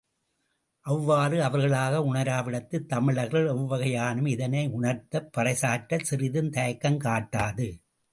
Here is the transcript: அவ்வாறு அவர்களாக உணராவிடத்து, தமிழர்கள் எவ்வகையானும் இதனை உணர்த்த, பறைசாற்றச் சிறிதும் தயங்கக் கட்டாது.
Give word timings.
அவ்வாறு 0.81 1.43
அவர்களாக 1.43 1.99
உணராவிடத்து, 1.99 2.85
தமிழர்கள் 2.85 3.47
எவ்வகையானும் 3.47 4.27
இதனை 4.27 4.67
உணர்த்த, 4.67 5.29
பறைசாற்றச் 5.37 6.03
சிறிதும் 6.03 6.49
தயங்கக் 6.49 7.01
கட்டாது. 7.03 7.69